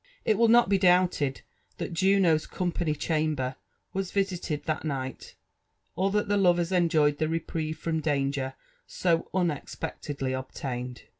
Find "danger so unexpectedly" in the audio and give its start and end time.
8.01-10.33